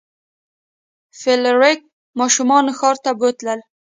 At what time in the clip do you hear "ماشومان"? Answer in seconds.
2.19-2.65